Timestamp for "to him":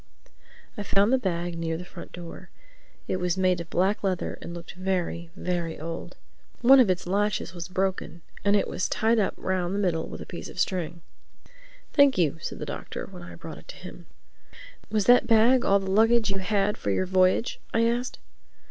13.67-14.07